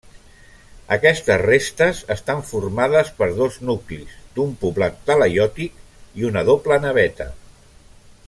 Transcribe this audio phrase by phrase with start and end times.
[0.95, 5.77] Aquestes restes estan formades per dos nuclis d'un poblat talaiòtic
[6.23, 7.29] i una doble naveta.